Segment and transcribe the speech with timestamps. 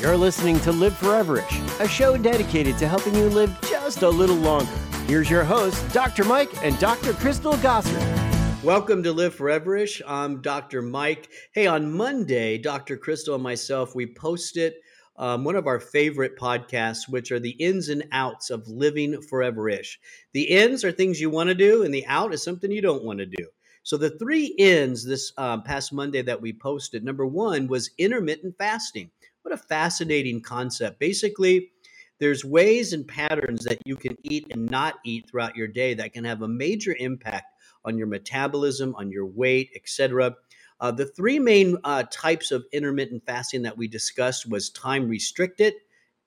[0.00, 4.34] You're listening to Live Foreverish, a show dedicated to helping you live just a little
[4.34, 4.72] longer.
[5.06, 6.24] Here's your host, Dr.
[6.24, 7.12] Mike and Dr.
[7.12, 8.64] Crystal Gossard.
[8.64, 10.00] Welcome to Live Foreverish.
[10.06, 10.80] I'm Dr.
[10.80, 11.28] Mike.
[11.52, 12.96] Hey, on Monday, Dr.
[12.96, 14.72] Crystal and myself, we posted
[15.16, 19.98] um, one of our favorite podcasts, which are the ins and outs of living foreverish.
[20.32, 23.04] The ins are things you want to do, and the out is something you don't
[23.04, 23.46] want to do.
[23.82, 28.56] So the three ins this um, past Monday that we posted, number one was intermittent
[28.56, 29.10] fasting.
[29.42, 30.98] What a fascinating concept.
[30.98, 31.70] Basically,
[32.18, 36.12] there's ways and patterns that you can eat and not eat throughout your day that
[36.12, 37.46] can have a major impact
[37.84, 40.34] on your metabolism, on your weight, etc.
[40.80, 45.74] Uh, the three main uh, types of intermittent fasting that we discussed was time restricted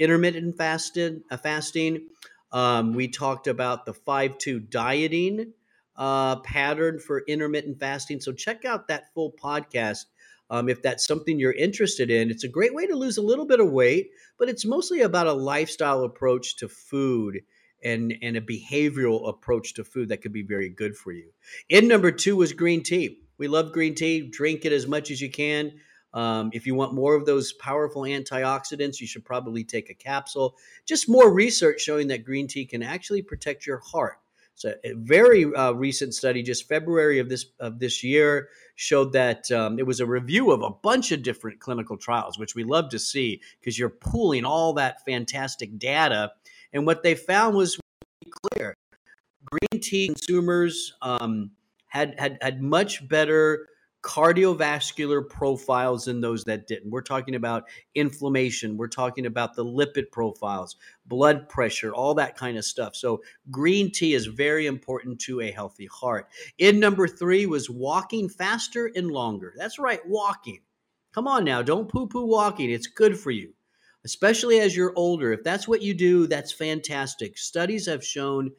[0.00, 2.08] intermittent fasted, uh, fasting.
[2.52, 5.52] Um, we talked about the 5 2 dieting
[5.94, 8.20] uh, pattern for intermittent fasting.
[8.20, 10.06] So check out that full podcast
[10.50, 13.46] um, if that's something you're interested in, it's a great way to lose a little
[13.46, 17.40] bit of weight, but it's mostly about a lifestyle approach to food
[17.82, 21.30] and, and a behavioral approach to food that could be very good for you.
[21.68, 23.20] In number two was green tea.
[23.38, 24.28] We love green tea.
[24.28, 25.72] Drink it as much as you can.
[26.12, 30.56] Um, if you want more of those powerful antioxidants, you should probably take a capsule.
[30.84, 34.18] Just more research showing that green tea can actually protect your heart.
[34.60, 39.50] So a very uh, recent study, just February of this of this year, showed that
[39.50, 42.90] um, it was a review of a bunch of different clinical trials, which we love
[42.90, 46.32] to see because you're pooling all that fantastic data.
[46.74, 47.80] And what they found was
[48.52, 48.74] clear:
[49.46, 51.52] green tea consumers um,
[51.86, 53.66] had had had much better
[54.02, 56.90] cardiovascular profiles in those that didn't.
[56.90, 62.56] We're talking about inflammation, we're talking about the lipid profiles, blood pressure, all that kind
[62.56, 62.96] of stuff.
[62.96, 66.28] So, green tea is very important to a healthy heart.
[66.58, 69.52] In number three was walking faster and longer.
[69.56, 70.60] That's right, walking.
[71.12, 72.70] Come on now, don't poo poo walking.
[72.70, 73.52] It's good for you,
[74.04, 75.32] especially as you're older.
[75.32, 77.36] If that's what you do, that's fantastic.
[77.36, 78.50] Studies have shown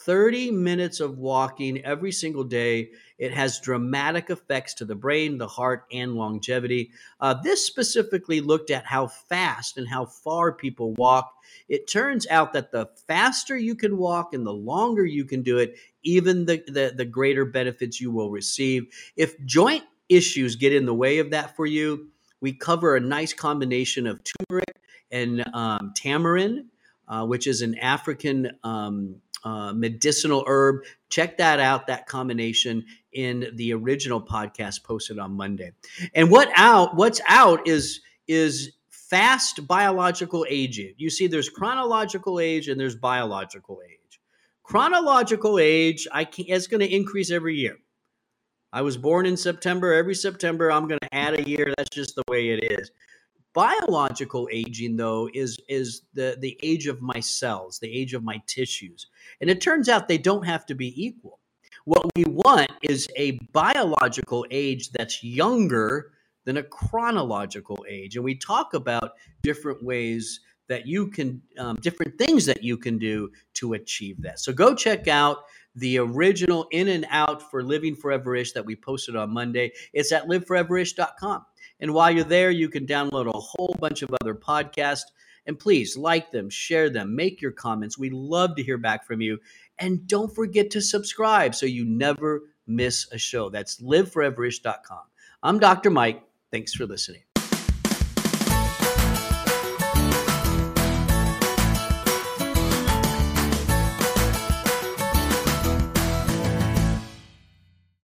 [0.00, 2.90] 30 minutes of walking every single day.
[3.18, 6.92] It has dramatic effects to the brain, the heart, and longevity.
[7.20, 11.32] Uh, this specifically looked at how fast and how far people walk.
[11.68, 15.58] It turns out that the faster you can walk and the longer you can do
[15.58, 18.86] it, even the, the, the greater benefits you will receive.
[19.16, 22.08] If joint issues get in the way of that for you,
[22.40, 24.76] we cover a nice combination of turmeric
[25.10, 26.66] and um, tamarind,
[27.08, 30.84] uh, which is an African um, uh, medicinal herb.
[31.08, 35.72] Check that out, that combination in the original podcast posted on Monday.
[36.14, 40.94] And what out what's out is is fast biological aging.
[40.98, 44.20] You see, there's chronological age and there's biological age.
[44.62, 47.76] Chronological age, I can it's going to increase every year.
[48.72, 49.94] I was born in September.
[49.94, 51.72] Every September, I'm going to add a year.
[51.76, 52.90] That's just the way it is.
[53.54, 58.40] Biological aging, though, is is the the age of my cells, the age of my
[58.46, 59.06] tissues,
[59.40, 61.40] and it turns out they don't have to be equal.
[61.84, 66.12] What we want is a biological age that's younger
[66.44, 72.18] than a chronological age, and we talk about different ways that you can, um, different
[72.18, 74.38] things that you can do to achieve that.
[74.38, 75.38] So go check out
[75.74, 79.72] the original in and out for living foreverish that we posted on Monday.
[79.92, 81.46] It's at liveforeverish.com.
[81.80, 85.04] And while you're there, you can download a whole bunch of other podcasts.
[85.46, 87.98] And please like them, share them, make your comments.
[87.98, 89.38] We love to hear back from you.
[89.78, 93.48] And don't forget to subscribe so you never miss a show.
[93.48, 95.02] That's liveforeverish.com.
[95.42, 95.90] I'm Dr.
[95.90, 96.22] Mike.
[96.50, 97.27] Thanks for listening.